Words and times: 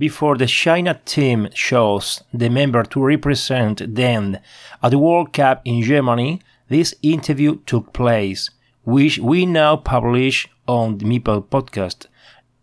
Before 0.00 0.38
the 0.38 0.46
China 0.46 0.98
team 1.04 1.50
chose 1.52 2.22
the 2.32 2.48
member 2.48 2.84
to 2.84 3.04
represent 3.04 3.94
them 3.96 4.38
at 4.82 4.92
the 4.92 4.98
World 4.98 5.34
Cup 5.34 5.60
in 5.66 5.82
Germany, 5.82 6.40
this 6.68 6.94
interview 7.02 7.58
took 7.66 7.92
place, 7.92 8.48
which 8.84 9.18
we 9.18 9.44
now 9.44 9.76
publish 9.76 10.48
on 10.66 10.96
the 10.96 11.04
Meeple 11.04 11.44
podcast. 11.44 12.06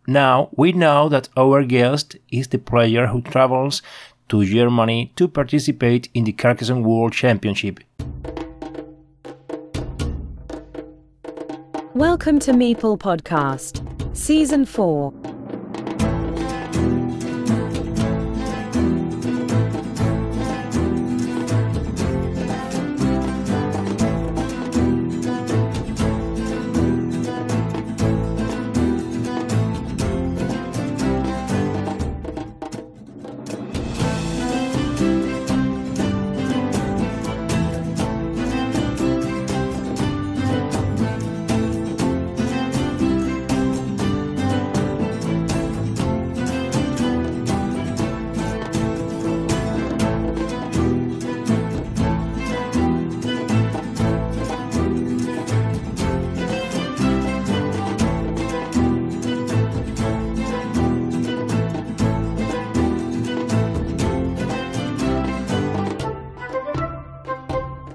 Now 0.08 0.50
we 0.58 0.72
know 0.72 1.10
that 1.10 1.30
our 1.38 1.64
guest 1.64 2.16
is 2.32 2.48
the 2.48 2.58
player 2.58 3.06
who 3.06 3.22
travels 3.22 3.84
to 4.30 4.44
Germany 4.44 5.14
to 5.18 5.28
participate 5.28 6.10
in 6.16 6.24
the 6.24 6.32
Carcassonne 6.32 6.82
World 6.82 7.14
Championship. 7.14 7.82
Welcome 11.94 12.40
to 12.40 12.52
Meeple 12.52 12.98
Podcast, 12.98 13.86
Season 14.18 14.66
4. 14.66 15.37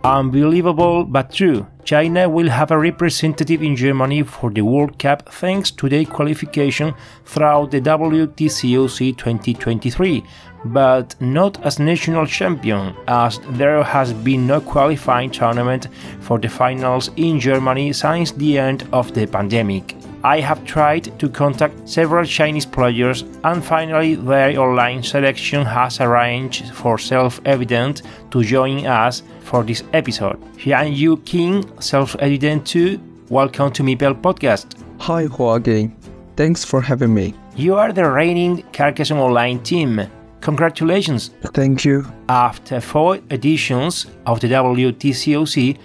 Unbelievable 0.05 1.05
but 1.05 1.33
true. 1.33 1.64
China 1.84 2.28
will 2.28 2.48
have 2.48 2.72
a 2.72 2.78
representative 2.78 3.62
in 3.62 3.77
Germany 3.77 4.25
for 4.25 4.50
the 4.50 4.62
World 4.62 4.98
Cup 4.98 5.28
thanks 5.28 5.70
to 5.70 5.89
their 5.89 6.05
qualification 6.05 6.92
throughout 7.25 7.70
the 7.70 7.81
WTCOC 7.81 9.17
2023, 9.17 10.25
but 10.64 11.14
not 11.20 11.64
as 11.64 11.78
national 11.78 12.27
champion, 12.27 12.97
as 13.06 13.39
there 13.50 13.83
has 13.84 14.12
been 14.12 14.47
no 14.47 14.61
qualifying 14.61 15.31
tournament 15.31 15.86
for 16.20 16.39
the 16.39 16.48
finals 16.48 17.11
in 17.16 17.39
Germany 17.39 17.92
since 17.92 18.33
the 18.33 18.59
end 18.59 18.89
of 18.92 19.14
the 19.14 19.27
pandemic. 19.27 20.02
I 20.25 20.39
have 20.39 20.65
tried 20.65 21.19
to 21.19 21.28
contact 21.28 21.89
several 21.89 22.25
Chinese 22.25 22.65
players 22.65 23.25
and 23.42 23.65
finally 23.65 24.15
their 24.15 24.56
online 24.56 25.03
selection 25.03 25.65
has 25.65 26.01
arranged 26.01 26.73
for 26.73 26.97
self-evident 26.97 28.03
to 28.31 28.45
join 28.45 28.87
us 28.87 29.25
for 29.41 29.65
this 29.65 29.83
episode. 29.93 30.41
XiangYu 30.59 31.17
Qin, 31.25 31.83
self-evident 31.83 32.65
too. 32.65 33.00
Welcome 33.31 33.73
to 33.73 33.83
Meeple 33.83 34.15
Podcast. 34.20 34.77
Hi 35.00 35.27
Joaquin, 35.27 35.93
thanks 36.37 36.65
for 36.65 36.81
having 36.81 37.12
me. 37.12 37.34
You 37.56 37.75
are 37.75 37.93
the 37.93 38.09
reigning 38.09 38.62
Carcassonne 38.73 39.19
Online 39.19 39.59
team. 39.65 40.06
Congratulations! 40.41 41.31
Thank 41.53 41.84
you. 41.84 42.06
After 42.28 42.81
four 42.81 43.19
editions 43.31 44.06
of 44.27 44.39
the 44.39 44.47
WTCOC, 44.48 45.78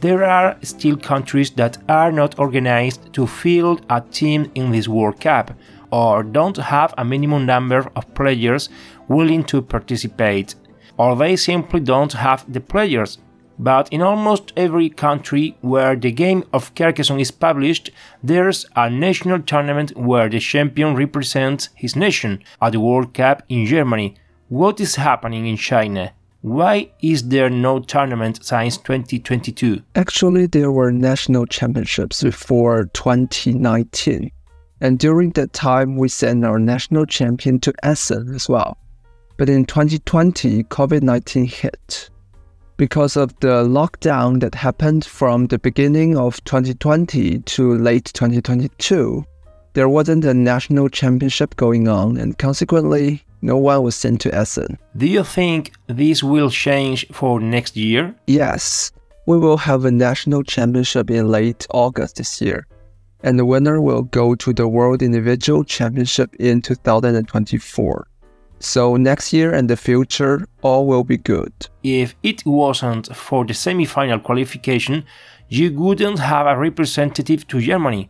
there 0.00 0.24
are 0.24 0.56
still 0.62 0.96
countries 0.96 1.50
that 1.52 1.78
are 1.88 2.12
not 2.12 2.38
organized 2.38 3.12
to 3.14 3.26
field 3.26 3.84
a 3.88 4.00
team 4.00 4.50
in 4.54 4.70
this 4.70 4.88
World 4.88 5.20
Cup 5.20 5.52
or 5.90 6.22
don't 6.22 6.56
have 6.56 6.94
a 6.98 7.04
minimum 7.04 7.46
number 7.46 7.90
of 7.94 8.14
players 8.14 8.68
willing 9.08 9.44
to 9.44 9.62
participate, 9.62 10.54
or 10.98 11.16
they 11.16 11.36
simply 11.36 11.80
don't 11.80 12.12
have 12.12 12.44
the 12.52 12.60
players. 12.60 13.18
But 13.58 13.88
in 13.90 14.02
almost 14.02 14.52
every 14.56 14.90
country 14.90 15.56
where 15.62 15.96
the 15.96 16.12
game 16.12 16.44
of 16.52 16.74
Carcassonne 16.74 17.20
is 17.20 17.30
published, 17.30 17.90
there's 18.22 18.66
a 18.76 18.90
national 18.90 19.40
tournament 19.40 19.96
where 19.96 20.28
the 20.28 20.40
champion 20.40 20.94
represents 20.94 21.70
his 21.74 21.96
nation 21.96 22.42
at 22.60 22.72
the 22.72 22.80
World 22.80 23.14
Cup 23.14 23.42
in 23.48 23.64
Germany. 23.64 24.16
What 24.48 24.78
is 24.80 24.96
happening 24.96 25.46
in 25.46 25.56
China? 25.56 26.12
Why 26.46 26.92
is 27.02 27.26
there 27.26 27.50
no 27.50 27.80
tournament 27.80 28.38
since 28.40 28.76
2022? 28.76 29.82
Actually, 29.96 30.46
there 30.46 30.70
were 30.70 30.92
national 30.92 31.44
championships 31.46 32.22
before 32.22 32.84
2019. 32.92 34.30
And 34.80 34.96
during 34.96 35.30
that 35.30 35.52
time, 35.52 35.96
we 35.96 36.08
sent 36.08 36.44
our 36.44 36.60
national 36.60 37.06
champion 37.06 37.58
to 37.62 37.74
Essen 37.82 38.32
as 38.32 38.48
well. 38.48 38.78
But 39.36 39.48
in 39.48 39.64
2020, 39.64 40.62
COVID 40.62 41.02
19 41.02 41.46
hit. 41.46 42.10
Because 42.76 43.16
of 43.16 43.34
the 43.40 43.64
lockdown 43.64 44.38
that 44.38 44.54
happened 44.54 45.04
from 45.04 45.48
the 45.48 45.58
beginning 45.58 46.16
of 46.16 46.44
2020 46.44 47.40
to 47.40 47.74
late 47.74 48.12
2022, 48.14 49.24
there 49.72 49.88
wasn't 49.88 50.24
a 50.24 50.32
national 50.32 50.90
championship 50.90 51.56
going 51.56 51.88
on, 51.88 52.16
and 52.16 52.38
consequently, 52.38 53.25
no 53.42 53.56
one 53.56 53.82
was 53.82 53.94
sent 53.94 54.20
to 54.22 54.34
Essen. 54.34 54.78
Do 54.96 55.06
you 55.06 55.24
think 55.24 55.72
this 55.86 56.22
will 56.22 56.50
change 56.50 57.06
for 57.12 57.40
next 57.40 57.76
year? 57.76 58.14
Yes, 58.26 58.92
we 59.26 59.38
will 59.38 59.56
have 59.56 59.84
a 59.84 59.90
national 59.90 60.42
championship 60.42 61.10
in 61.10 61.28
late 61.28 61.66
August 61.70 62.16
this 62.16 62.40
year, 62.40 62.66
and 63.22 63.38
the 63.38 63.44
winner 63.44 63.80
will 63.80 64.02
go 64.02 64.34
to 64.36 64.52
the 64.52 64.68
World 64.68 65.02
Individual 65.02 65.64
Championship 65.64 66.34
in 66.36 66.62
2024. 66.62 68.06
So 68.58 68.96
next 68.96 69.32
year 69.32 69.52
and 69.52 69.68
the 69.68 69.76
future, 69.76 70.46
all 70.62 70.86
will 70.86 71.04
be 71.04 71.18
good. 71.18 71.52
If 71.82 72.14
it 72.22 72.44
wasn't 72.46 73.14
for 73.14 73.44
the 73.44 73.52
semi-final 73.52 74.20
qualification, 74.20 75.04
you 75.48 75.72
wouldn't 75.78 76.18
have 76.18 76.46
a 76.46 76.56
representative 76.56 77.46
to 77.48 77.60
Germany. 77.60 78.08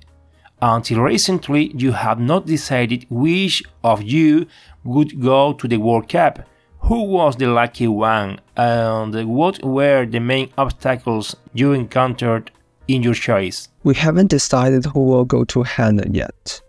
Until 0.63 1.01
recently, 1.01 1.73
you 1.77 1.93
have 1.93 2.19
not 2.19 2.47
decided 2.47 3.07
which 3.11 3.63
of 3.85 4.03
you 4.03 4.47
would 4.87 5.21
go 5.21 5.53
to 5.53 5.69
the 5.69 5.79
World 5.79 6.09
Cup. 6.09 6.47
Who 6.81 7.03
was 7.03 7.37
the 7.37 7.49
lucky 7.49 7.89
one, 7.89 8.41
and 8.57 9.13
what 9.29 9.63
were 9.65 10.07
the 10.07 10.21
main 10.21 10.51
obstacles 10.57 11.35
you 11.53 11.73
encountered 11.73 12.51
in 12.87 13.03
your 13.03 13.15
choice? 13.15 13.69
We 13.83 13.97
haven't 13.97 14.31
decided 14.31 14.85
who 14.87 15.05
will 15.05 15.25
go 15.25 15.45
to 15.45 15.65
Hainan 15.65 16.15
yet. 16.15 16.61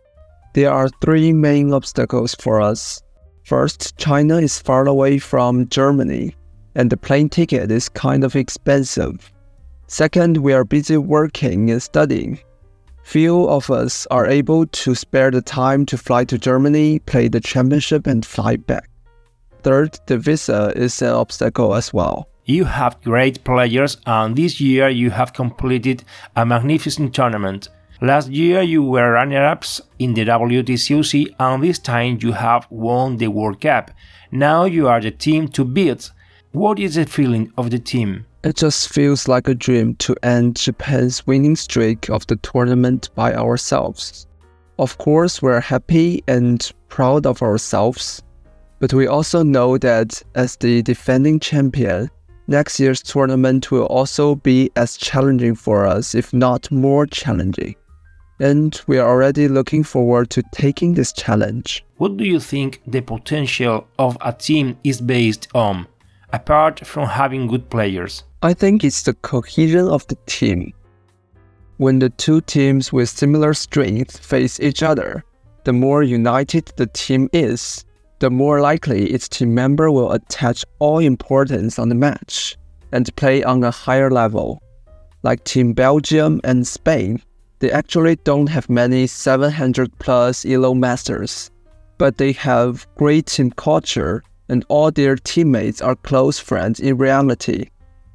There 0.53 0.72
are 0.72 0.89
three 1.01 1.33
main 1.33 1.72
obstacles 1.72 2.33
for 2.33 2.61
us. 2.61 3.01
First, 3.44 3.95
China 3.97 4.38
is 4.38 4.59
far 4.59 4.88
away 4.88 5.19
from 5.19 5.69
Germany, 5.69 6.35
and 6.73 6.89
the 6.89 6.97
plane 6.97 7.29
ticket 7.29 7.69
is 7.69 7.88
kind 7.88 8.23
of 8.23 8.35
expensive. 8.35 9.31
Second, 9.85 10.38
we 10.38 10.51
are 10.51 10.66
busy 10.66 10.97
working 10.97 11.69
and 11.69 11.81
studying. 11.81 12.39
Few 13.07 13.47
of 13.47 13.72
us 13.72 14.06
are 14.12 14.28
able 14.28 14.66
to 14.66 14.94
spare 14.94 15.31
the 15.31 15.41
time 15.41 15.85
to 15.85 15.97
fly 15.97 16.25
to 16.25 16.38
Germany, 16.38 17.00
play 17.00 17.29
the 17.29 17.40
championship, 17.40 18.06
and 18.06 18.25
fly 18.25 18.57
back. 18.57 18.90
Third, 19.63 19.97
the 20.07 20.18
visa 20.18 20.73
is 20.75 21.01
an 21.01 21.13
obstacle 21.13 21.73
as 21.73 21.94
well. 21.94 22.28
You 22.44 22.66
have 22.66 23.01
great 23.03 23.45
players, 23.45 23.95
and 24.06 24.35
this 24.35 24.59
year 24.59 24.90
you 24.90 25.09
have 25.12 25.31
completed 25.31 26.03
a 26.35 26.45
magnificent 26.45 27.16
tournament. 27.16 27.69
Last 28.01 28.29
year 28.29 28.62
you 28.62 28.84
were 28.84 29.13
runner 29.13 29.45
ups 29.45 29.79
in 30.00 30.13
the 30.13 30.25
WTCOC, 30.25 31.34
and 31.39 31.63
this 31.63 31.79
time 31.79 32.19
you 32.22 32.34
have 32.34 32.68
won 32.69 33.16
the 33.16 33.29
World 33.29 33.62
Cup. 33.62 33.89
Now 34.33 34.65
you 34.65 34.89
are 34.89 35.00
the 35.00 35.12
team 35.12 35.48
to 35.56 35.63
beat. 35.63 36.12
What 36.51 36.77
is 36.77 36.95
the 36.95 37.06
feeling 37.06 37.54
of 37.57 37.69
the 37.69 37.80
team? 37.80 38.25
It 38.47 38.55
just 38.55 38.94
feels 38.94 39.27
like 39.27 39.49
a 39.49 39.53
dream 39.53 39.95
to 39.95 40.15
end 40.23 40.55
Japan's 40.55 41.27
winning 41.27 41.57
streak 41.57 42.09
of 42.09 42.25
the 42.27 42.38
tournament 42.38 43.09
by 43.13 43.33
ourselves. 43.33 44.25
Of 44.79 44.97
course, 44.99 45.41
we're 45.41 45.59
happy 45.59 46.23
and 46.29 46.71
proud 46.88 47.25
of 47.25 47.41
ourselves, 47.41 48.23
but 48.79 48.94
we 48.94 49.05
also 49.05 49.44
know 49.44 49.77
that 49.79 50.23
as 50.35 50.55
the 50.55 50.81
defending 50.81 51.41
champion, 51.41 52.09
next 52.47 52.79
year's 52.79 53.03
tournament 53.03 53.69
will 53.69 53.88
also 53.88 54.35
be 54.35 54.71
as 54.77 54.95
challenging 54.95 55.53
for 55.53 55.85
us, 55.85 56.15
if 56.15 56.31
not 56.31 56.71
more 56.71 57.05
challenging. 57.05 57.75
And 58.39 58.79
we 58.88 58.97
are 58.97 59.09
already 59.09 59.49
looking 59.49 59.83
forward 59.83 60.29
to 60.29 60.44
taking 60.53 60.94
this 60.94 61.11
challenge. 61.11 61.83
What 61.97 62.15
do 62.15 62.23
you 62.23 62.39
think 62.39 62.81
the 62.88 63.01
potential 63.01 63.89
of 63.99 64.17
a 64.21 64.31
team 64.31 64.77
is 64.85 65.01
based 65.01 65.49
on, 65.53 65.85
apart 66.33 66.85
from 66.85 67.07
having 67.07 67.47
good 67.47 67.69
players? 67.69 68.24
I 68.41 68.53
think 68.53 68.83
it's 68.83 69.03
the 69.03 69.13
cohesion 69.13 69.88
of 69.88 70.06
the 70.07 70.18
team. 70.25 70.74
When 71.77 72.00
the 72.00 72.09
two 72.09 72.41
teams 72.41 72.91
with 72.91 73.09
similar 73.09 73.53
strengths 73.53 74.18
face 74.18 74.59
each 74.59 74.83
other, 74.83 75.24
the 75.63 75.74
more 75.74 76.03
united 76.03 76.71
the 76.75 76.88
team 76.88 77.29
is, 77.33 77.85
the 78.19 78.29
more 78.29 78.62
likely 78.62 79.12
its 79.12 79.27
team 79.27 79.53
member 79.53 79.91
will 79.91 80.12
attach 80.12 80.65
all 80.79 81.00
importance 81.00 81.77
on 81.77 81.89
the 81.89 81.95
match 81.95 82.57
and 82.91 83.15
play 83.15 83.44
on 83.44 83.63
a 83.63 83.71
higher 83.71 84.09
level. 84.09 84.62
Like 85.23 85.44
Team 85.44 85.73
Belgium 85.73 86.41
and 86.44 86.65
Spain, 86.65 87.21
they 87.59 87.71
actually 87.71 88.15
don't 88.18 88.47
have 88.47 88.69
many 88.69 89.07
700 89.07 89.91
plus 90.00 90.45
ELO 90.45 90.73
masters, 90.73 91.51
but 91.97 92.18
they 92.18 92.31
have 92.33 92.88
great 92.95 93.25
team 93.25 93.51
culture 93.51 94.23
and 94.49 94.65
all 94.67 94.91
their 94.91 95.15
teammates 95.15 95.81
are 95.81 95.95
close 95.95 96.39
friends 96.39 96.79
in 96.79 96.97
reality. 96.97 97.69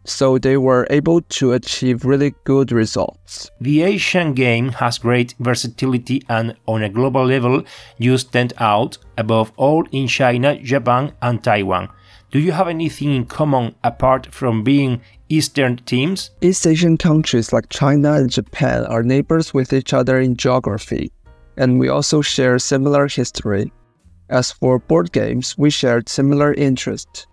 So 0.05 0.37
they 0.37 0.57
were 0.57 0.87
able 0.91 1.21
to 1.21 1.53
achieve 1.53 2.05
really 2.05 2.35
good 2.43 2.73
results. 2.73 3.51
The 3.61 3.83
Asian 3.83 4.35
game 4.35 4.71
has 4.73 4.99
great 4.99 5.35
versatility 5.39 6.23
and 6.29 6.57
on 6.67 6.83
a 6.83 6.89
global 6.89 7.25
level 7.25 7.63
you 7.99 8.19
stand 8.19 8.53
out 8.59 8.99
above 9.17 9.53
all 9.57 9.87
in 9.93 10.09
China, 10.09 10.61
Japan 10.61 11.13
and 11.23 11.43
Taiwan. 11.45 11.89
Do 12.33 12.41
you 12.41 12.51
have 12.53 12.67
anything 12.67 13.15
in 13.15 13.27
common 13.27 13.75
apart 13.85 14.27
from 14.33 14.65
being 14.65 15.03
Eastern 15.29 15.77
teams? 15.77 16.31
East 16.41 16.67
Asian 16.67 16.97
countries 16.97 17.53
like 17.53 17.69
China 17.69 18.15
and 18.15 18.31
Japan 18.31 18.87
are 18.87 19.03
neighbors 19.03 19.55
with 19.55 19.73
each 19.73 19.93
other 19.93 20.19
in 20.19 20.37
geography, 20.37 21.13
and 21.59 21.79
we 21.79 21.89
also 21.89 22.23
share 22.23 22.59
similar 22.59 23.07
history. 23.07 23.71
As 24.33 24.51
for 24.51 24.79
board 24.79 25.13
games, 25.13 25.59
we 25.59 25.69
shared 25.69 26.09
similar 26.09 26.55
interests. 26.55 27.27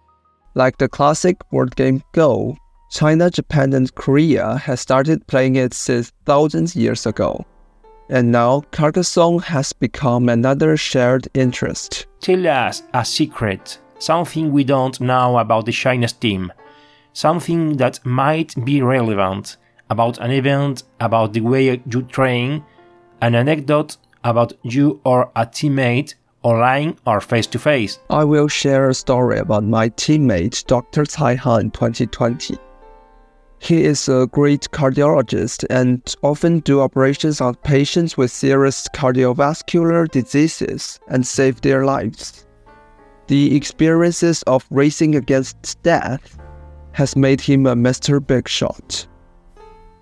Like 0.53 0.77
the 0.79 0.89
classic 0.89 1.37
board 1.49 1.73
game 1.77 2.03
Go, 2.11 2.57
China, 2.91 3.29
Japan, 3.29 3.71
and 3.71 3.95
Korea 3.95 4.57
have 4.57 4.81
started 4.81 5.25
playing 5.25 5.55
it 5.55 5.73
since 5.73 6.11
thousands 6.25 6.75
years 6.75 7.05
ago. 7.05 7.45
And 8.09 8.33
now 8.33 8.63
Carcassonne 8.71 9.39
has 9.43 9.71
become 9.71 10.27
another 10.27 10.75
shared 10.75 11.29
interest. 11.33 12.05
Tell 12.19 12.45
us 12.45 12.83
a 12.93 13.05
secret, 13.05 13.79
something 13.99 14.51
we 14.51 14.65
don't 14.65 14.99
know 14.99 15.37
about 15.37 15.67
the 15.67 15.71
Chinese 15.71 16.11
team, 16.11 16.51
something 17.13 17.77
that 17.77 18.05
might 18.05 18.53
be 18.65 18.81
relevant 18.81 19.55
about 19.89 20.17
an 20.17 20.31
event, 20.31 20.83
about 20.99 21.31
the 21.31 21.39
way 21.39 21.81
you 21.89 22.01
train, 22.01 22.65
an 23.21 23.35
anecdote 23.35 23.95
about 24.25 24.51
you 24.63 24.99
or 25.05 25.31
a 25.37 25.45
teammate 25.45 26.15
online 26.43 26.97
or 27.05 27.21
face 27.21 27.47
to 27.47 27.59
face. 27.59 27.99
I 28.09 28.23
will 28.23 28.47
share 28.47 28.89
a 28.89 28.93
story 28.93 29.39
about 29.39 29.63
my 29.63 29.89
teammate 29.89 30.65
Dr. 30.65 31.05
Cai 31.05 31.35
Han 31.35 31.71
2020. 31.71 32.57
He 33.61 33.83
is 33.83 34.07
a 34.07 34.27
great 34.31 34.71
cardiologist 34.71 35.65
and 35.69 36.01
often 36.23 36.59
do 36.59 36.79
operations 36.79 37.41
on 37.41 37.55
patients 37.55 38.15
with 38.15 38.31
serious 38.31 38.87
cardiovascular 38.95 40.07
diseases 40.09 40.99
and 41.09 41.27
save 41.27 41.59
their 41.61 41.83
lives. 41.83 42.45
The 43.27 43.55
experiences 43.55 44.43
of 44.43 44.65
racing 44.71 45.15
against 45.15 45.81
death 45.83 46.39
has 46.93 47.15
made 47.15 47.41
him 47.41 47.67
a 47.67 47.75
master 47.75 48.19
Big 48.19 48.47
Shot. 48.47 49.05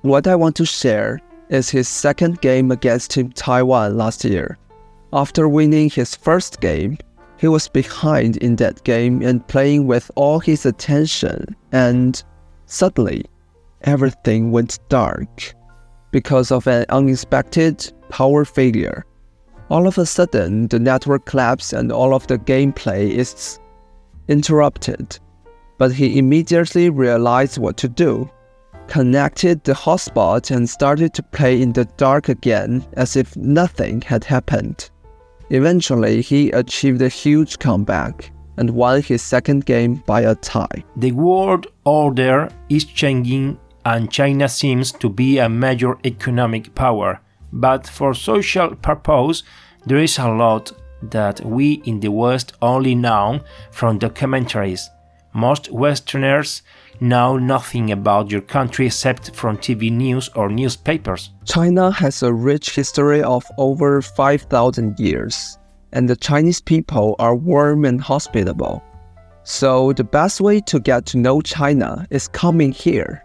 What 0.02 0.28
I 0.28 0.36
want 0.36 0.56
to 0.58 0.66
share 0.66 1.20
is 1.50 1.70
his 1.70 1.88
second 1.88 2.42
game 2.42 2.72
against 2.72 3.12
Team 3.12 3.32
Taiwan 3.32 3.98
last 3.98 4.24
year. 4.24 4.58
After 5.14 5.48
winning 5.48 5.90
his 5.90 6.16
first 6.16 6.60
game, 6.60 6.98
he 7.38 7.48
was 7.48 7.70
behind 7.70 8.38
in 8.38 8.58
that 8.58 8.84
game 8.84 9.22
and 9.22 9.48
playing 9.48 9.88
with 9.88 10.12
all 10.16 10.40
his 10.40 10.66
attention, 10.66 11.56
and 11.72 12.22
suddenly, 12.66 13.24
everything 13.82 14.52
went 14.52 14.80
dark 14.90 15.54
because 16.12 16.52
of 16.52 16.68
an 16.68 16.86
unexpected 16.90 17.94
power 18.10 18.44
failure. 18.44 19.06
All 19.70 19.88
of 19.88 19.98
a 19.98 20.06
sudden, 20.06 20.68
the 20.68 20.80
network 20.80 21.26
collapsed 21.26 21.74
and 21.74 21.92
all 21.92 22.14
of 22.14 22.28
the 22.28 22.38
gameplay 22.38 23.10
is 23.10 23.60
interrupted. 24.28 25.20
But 25.78 25.94
he 25.94 26.18
immediately 26.18 26.90
realized 26.90 27.60
what 27.60 27.78
to 27.78 27.88
do, 27.88 28.30
connected 28.88 29.64
the 29.64 29.74
hotspot, 29.74 30.52
and 30.52 30.70
started 30.70 31.14
to 31.14 31.24
play 31.24 31.62
in 31.62 31.72
the 31.72 31.86
dark 31.98 32.30
again 32.30 32.86
as 32.94 33.16
if 33.16 33.38
nothing 33.38 34.02
had 34.02 34.24
happened. 34.24 34.90
Eventually, 35.50 36.22
he 36.22 36.52
achieved 36.52 37.02
a 37.02 37.10
huge 37.10 37.60
comeback 37.60 38.32
and 38.58 38.70
won 38.72 39.02
his 39.02 39.22
second 39.22 39.66
game 39.66 40.04
by 40.06 40.22
a 40.22 40.36
tie. 40.36 40.84
The 40.96 41.12
world 41.12 41.68
order 41.86 42.50
is 42.70 42.86
changing 42.86 43.60
and 43.86 44.12
China 44.12 44.50
seems 44.50 44.92
to 44.92 45.10
be 45.10 45.38
a 45.38 45.48
major 45.48 45.98
economic 46.04 46.76
power. 46.76 47.22
But 47.54 47.88
for 47.88 48.14
social 48.14 48.76
purpose, 48.76 49.44
there 49.86 50.00
is 50.00 50.18
a 50.18 50.28
lot 50.28 50.74
that 51.02 51.40
we 51.46 51.82
in 51.86 52.02
the 52.02 52.12
West 52.12 52.54
only 52.62 52.96
know 52.96 53.40
from 53.72 54.00
documentaries. 54.00 54.90
Most 55.34 55.72
Westerners 55.72 56.64
know 57.00 57.38
nothing 57.38 57.92
about 57.92 58.32
your 58.32 58.42
country 58.42 58.88
except 58.88 59.36
from 59.36 59.58
TV 59.58 59.92
news 59.92 60.30
or 60.36 60.50
newspapers. 60.50 61.32
China 61.46 61.92
has 61.92 62.24
a 62.24 62.34
rich 62.34 62.76
history 62.76 63.22
of 63.22 63.46
over 63.58 64.02
5,000 64.02 65.00
years, 65.00 65.58
and 65.92 66.10
the 66.10 66.16
Chinese 66.16 66.62
people 66.62 67.16
are 67.20 67.36
warm 67.36 67.86
and 67.86 68.02
hospitable. 68.02 68.84
So, 69.44 69.94
the 69.94 70.04
best 70.04 70.42
way 70.42 70.60
to 70.62 70.80
get 70.80 71.06
to 71.08 71.18
know 71.18 71.42
China 71.42 72.06
is 72.10 72.28
coming 72.28 72.72
here. 72.72 73.24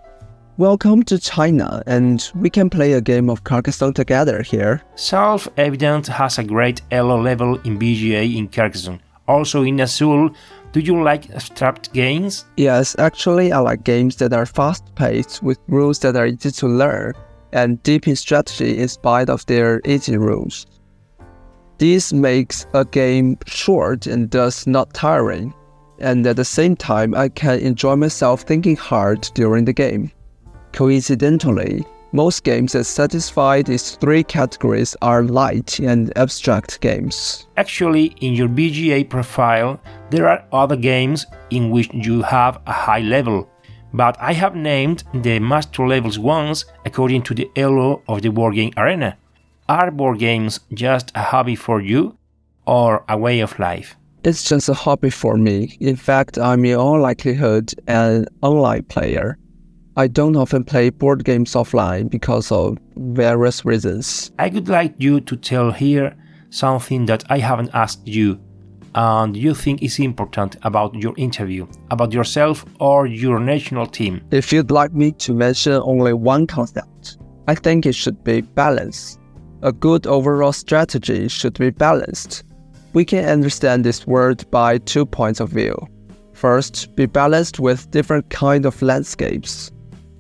Welcome 0.58 1.02
to 1.04 1.18
China, 1.18 1.82
and 1.86 2.30
we 2.34 2.50
can 2.50 2.68
play 2.68 2.92
a 2.92 3.00
game 3.00 3.30
of 3.30 3.42
Carcassonne 3.42 3.94
together 3.94 4.42
here. 4.42 4.82
Self 4.94 5.48
Evident 5.56 6.06
has 6.06 6.38
a 6.38 6.44
great 6.44 6.82
elo 6.90 7.20
level 7.20 7.58
in 7.62 7.78
BGA 7.78 8.36
in 8.36 8.48
Carcassonne. 8.48 9.00
Also 9.26 9.62
in 9.62 9.80
Azul, 9.80 10.30
do 10.72 10.80
you 10.80 11.02
like 11.02 11.30
abstract 11.30 11.92
games? 11.92 12.46
Yes, 12.56 12.96
actually, 12.98 13.52
I 13.52 13.58
like 13.58 13.84
games 13.84 14.16
that 14.16 14.32
are 14.32 14.46
fast 14.46 14.94
paced 14.94 15.42
with 15.42 15.58
rules 15.68 15.98
that 16.00 16.16
are 16.16 16.26
easy 16.26 16.50
to 16.50 16.66
learn 16.66 17.12
and 17.52 17.82
deep 17.82 18.08
in 18.08 18.16
strategy 18.16 18.78
in 18.78 18.88
spite 18.88 19.28
of 19.28 19.44
their 19.46 19.82
easy 19.84 20.16
rules. 20.16 20.66
This 21.78 22.12
makes 22.12 22.66
a 22.72 22.84
game 22.84 23.36
short 23.46 24.06
and 24.06 24.30
thus 24.30 24.66
not 24.66 24.94
tiring, 24.94 25.52
and 25.98 26.26
at 26.26 26.36
the 26.36 26.44
same 26.44 26.76
time, 26.76 27.14
I 27.14 27.28
can 27.28 27.58
enjoy 27.58 27.96
myself 27.96 28.42
thinking 28.42 28.76
hard 28.76 29.22
during 29.34 29.66
the 29.66 29.72
game. 29.72 30.10
Coincidentally, 30.72 31.84
most 32.12 32.44
games 32.44 32.72
that 32.72 32.84
satisfy 32.84 33.62
these 33.62 33.92
three 33.96 34.22
categories 34.22 34.94
are 35.02 35.22
light 35.22 35.78
and 35.78 36.12
abstract 36.16 36.80
games. 36.80 37.46
Actually, 37.56 38.14
in 38.20 38.34
your 38.34 38.48
BGA 38.48 39.08
profile, 39.08 39.80
there 40.10 40.28
are 40.28 40.44
other 40.52 40.76
games 40.76 41.26
in 41.50 41.70
which 41.70 41.88
you 41.92 42.22
have 42.22 42.60
a 42.66 42.72
high 42.72 43.00
level, 43.00 43.48
but 43.94 44.16
I 44.20 44.32
have 44.34 44.54
named 44.54 45.04
the 45.14 45.38
master 45.38 45.86
levels 45.86 46.18
ones 46.18 46.66
according 46.84 47.22
to 47.22 47.34
the 47.34 47.50
elo 47.56 48.02
of 48.08 48.22
the 48.22 48.30
board 48.30 48.54
game 48.54 48.72
arena. 48.76 49.16
Are 49.68 49.90
board 49.90 50.18
games 50.18 50.60
just 50.74 51.12
a 51.14 51.22
hobby 51.22 51.56
for 51.56 51.80
you 51.80 52.16
or 52.66 53.04
a 53.08 53.16
way 53.16 53.40
of 53.40 53.58
life? 53.58 53.96
It's 54.24 54.44
just 54.44 54.68
a 54.68 54.74
hobby 54.74 55.10
for 55.10 55.36
me. 55.36 55.76
In 55.80 55.96
fact, 55.96 56.38
I'm 56.38 56.64
in 56.64 56.76
all 56.76 57.00
likelihood 57.00 57.74
an 57.88 58.26
online 58.40 58.84
player. 58.84 59.36
I 59.94 60.06
don't 60.06 60.36
often 60.36 60.64
play 60.64 60.88
board 60.88 61.22
games 61.22 61.52
offline 61.52 62.08
because 62.08 62.50
of 62.50 62.78
various 62.96 63.64
reasons. 63.66 64.32
I 64.38 64.48
would 64.48 64.68
like 64.68 64.94
you 64.96 65.20
to 65.20 65.36
tell 65.36 65.70
here 65.70 66.16
something 66.48 67.04
that 67.06 67.24
I 67.28 67.38
haven't 67.38 67.70
asked 67.74 68.08
you 68.08 68.40
and 68.94 69.36
you 69.36 69.54
think 69.54 69.82
is 69.82 69.98
important 69.98 70.56
about 70.62 70.94
your 70.94 71.12
interview, 71.16 71.66
about 71.90 72.12
yourself 72.12 72.64
or 72.80 73.06
your 73.06 73.38
national 73.38 73.86
team. 73.86 74.22
If 74.30 74.50
you'd 74.50 74.70
like 74.70 74.94
me 74.94 75.12
to 75.12 75.34
mention 75.34 75.74
only 75.74 76.14
one 76.14 76.46
concept, 76.46 77.18
I 77.46 77.54
think 77.54 77.84
it 77.84 77.94
should 77.94 78.22
be 78.24 78.40
balance. 78.40 79.18
A 79.62 79.72
good 79.72 80.06
overall 80.06 80.52
strategy 80.52 81.28
should 81.28 81.58
be 81.58 81.68
balanced. 81.68 82.44
We 82.94 83.04
can 83.04 83.26
understand 83.26 83.84
this 83.84 84.06
word 84.06 84.50
by 84.50 84.78
two 84.78 85.04
points 85.04 85.40
of 85.40 85.50
view. 85.50 85.74
First, 86.32 86.94
be 86.96 87.06
balanced 87.06 87.60
with 87.60 87.90
different 87.90 88.30
kind 88.30 88.66
of 88.66 88.80
landscapes. 88.80 89.70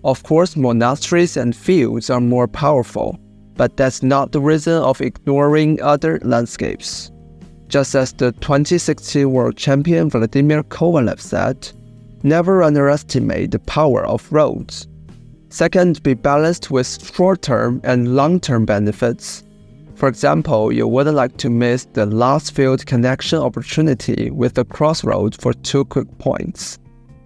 Of 0.04 0.24
course, 0.24 0.56
monasteries 0.56 1.36
and 1.36 1.54
fields 1.54 2.10
are 2.10 2.20
more 2.20 2.48
powerful, 2.48 3.16
but 3.54 3.76
that's 3.76 4.02
not 4.02 4.32
the 4.32 4.40
reason 4.40 4.82
of 4.82 5.00
ignoring 5.00 5.80
other 5.80 6.18
landscapes. 6.22 7.12
Just 7.68 7.94
as 7.94 8.12
the 8.12 8.32
2016 8.32 9.30
world 9.30 9.56
champion 9.56 10.10
Vladimir 10.10 10.64
Kovalev 10.64 11.20
said, 11.20 11.70
never 12.24 12.64
underestimate 12.64 13.52
the 13.52 13.60
power 13.60 14.04
of 14.04 14.30
roads. 14.32 14.88
Second, 15.50 16.02
be 16.02 16.14
balanced 16.14 16.72
with 16.72 17.14
short 17.14 17.42
term 17.42 17.80
and 17.84 18.16
long 18.16 18.40
term 18.40 18.64
benefits. 18.64 19.44
For 19.94 20.08
example, 20.08 20.72
you 20.72 20.88
wouldn't 20.88 21.14
like 21.14 21.36
to 21.36 21.50
miss 21.50 21.84
the 21.84 22.06
last 22.06 22.56
field 22.56 22.84
connection 22.86 23.38
opportunity 23.38 24.30
with 24.32 24.54
the 24.54 24.64
crossroad 24.64 25.40
for 25.40 25.52
two 25.52 25.84
quick 25.84 26.08
points 26.18 26.78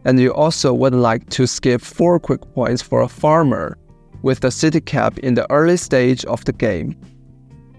and 0.07 0.21
you 0.21 0.33
also 0.33 0.73
would 0.73 0.95
like 0.95 1.29
to 1.31 1.47
skip 1.47 1.81
4 1.81 2.21
quick 2.21 2.41
points 2.55 2.81
for 2.81 3.03
a 3.03 3.09
farmer 3.09 3.77
with 4.23 4.41
the 4.41 4.51
city 4.51 4.81
cap 4.81 5.19
in 5.19 5.35
the 5.35 5.51
early 5.51 5.77
stage 5.77 6.25
of 6.27 6.45
the 6.45 6.53
game. 6.53 6.97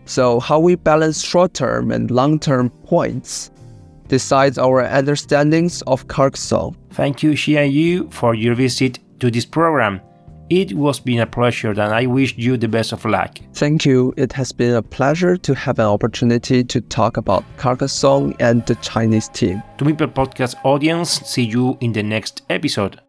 So, 0.05 0.39
how 0.39 0.59
we 0.59 0.75
balance 0.75 1.23
short 1.23 1.53
term 1.53 1.91
and 1.91 2.11
long 2.11 2.39
term 2.39 2.69
points 2.85 3.49
decides 4.09 4.57
our 4.57 4.83
understandings 4.83 5.81
of 5.87 6.07
Carcassonne. 6.07 6.75
Thank 6.91 7.23
you, 7.23 7.31
XiangYu, 7.31 8.11
for 8.11 8.35
your 8.35 8.55
visit 8.55 8.99
to 9.19 9.31
this 9.31 9.45
program. 9.45 10.01
It 10.49 10.73
was 10.73 10.99
been 10.99 11.19
a 11.19 11.25
pleasure 11.25 11.71
and 11.71 11.79
I 11.79 12.05
wish 12.05 12.37
you 12.37 12.55
the 12.55 12.69
best 12.69 12.93
of 12.93 13.03
luck. 13.03 13.39
Thank 13.53 13.85
you. 13.85 14.13
It 14.15 14.31
has 14.33 14.53
been 14.53 14.75
a 14.75 14.81
pleasure 14.81 15.35
to 15.35 15.53
have 15.53 15.77
an 15.79 15.85
opportunity 15.85 16.63
to 16.63 16.81
talk 16.81 17.17
about 17.17 17.43
Carcassonne 17.57 18.33
and 18.39 18.65
the 18.65 18.75
Chinese 18.75 19.27
team. 19.27 19.61
To 19.77 19.85
Meeple 19.85 20.13
Podcast 20.13 20.55
audience, 20.63 21.09
see 21.25 21.43
you 21.43 21.77
in 21.81 21.91
the 21.91 22.03
next 22.03 22.43
episode. 22.49 23.01